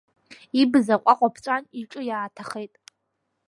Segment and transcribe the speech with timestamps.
[0.61, 2.73] Ибз аҟәаҟәа ԥҵәан, иҿы иааҭахеит.